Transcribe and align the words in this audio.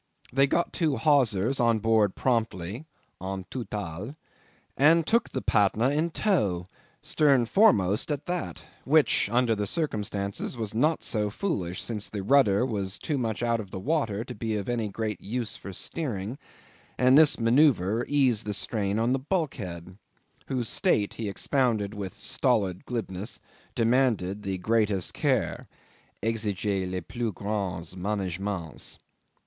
They 0.33 0.47
got 0.47 0.73
two 0.73 0.95
hawsers 0.95 1.59
on 1.59 1.77
board 1.77 2.15
promptly 2.15 2.87
(en 3.21 3.45
toute 3.51 3.67
hale) 3.71 4.15
and 4.75 5.05
took 5.05 5.29
the 5.29 5.43
Patna 5.43 5.91
in 5.91 6.09
tow 6.09 6.65
stern 7.03 7.45
foremost 7.45 8.09
at 8.11 8.25
that 8.25 8.65
which, 8.83 9.29
under 9.29 9.53
the 9.55 9.67
circumstances, 9.67 10.57
was 10.57 10.73
not 10.73 11.03
so 11.03 11.29
foolish, 11.29 11.83
since 11.83 12.09
the 12.09 12.23
rudder 12.23 12.65
was 12.65 12.97
too 12.97 13.19
much 13.19 13.43
out 13.43 13.59
of 13.59 13.69
the 13.69 13.77
water 13.79 14.23
to 14.23 14.33
be 14.33 14.55
of 14.55 14.67
any 14.67 14.87
great 14.89 15.21
use 15.21 15.55
for 15.55 15.71
steering, 15.71 16.39
and 16.97 17.15
this 17.15 17.39
manoeuvre 17.39 18.03
eased 18.07 18.47
the 18.47 18.55
strain 18.55 18.97
on 18.97 19.13
the 19.13 19.19
bulkhead, 19.19 19.99
whose 20.47 20.67
state, 20.67 21.13
he 21.13 21.29
expounded 21.29 21.93
with 21.93 22.17
stolid 22.17 22.85
glibness, 22.85 23.39
demanded 23.75 24.41
the 24.41 24.57
greatest 24.57 25.13
care 25.13 25.67
(exigeait 26.23 26.89
les 26.91 27.01
plus 27.01 27.31
grands 27.35 27.93
menagements). 27.93 28.97